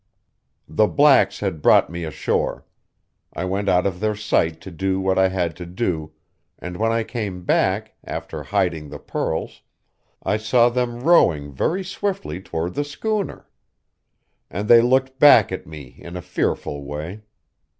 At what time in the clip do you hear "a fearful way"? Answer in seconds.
16.17-17.21